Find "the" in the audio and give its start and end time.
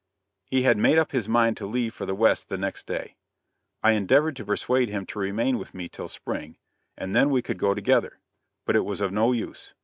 2.07-2.15, 2.49-2.57